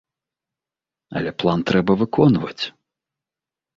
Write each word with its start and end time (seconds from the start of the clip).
Але 1.19 1.31
план 1.43 1.59
трэба 1.73 1.91
выконваць. 2.03 2.63